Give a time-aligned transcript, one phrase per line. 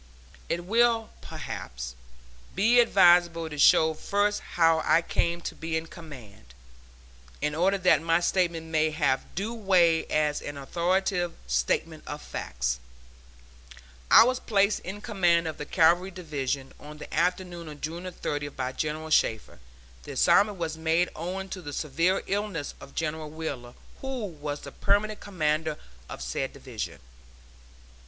[0.49, 1.93] It will, perhaps,
[2.55, 6.55] be advisable to show first how I came to be in command,
[7.39, 12.79] in order that my statement may have due weight as an authoritative statement of facts:
[14.09, 18.55] I was placed in command of the Cavalry Division on the afternoon of June 30th
[18.55, 19.59] by General Shafter;
[20.01, 24.71] the assignment was made owing to the severe illness of General Wheeler, who was the
[24.71, 25.77] permanent commander
[26.09, 26.99] of said Division.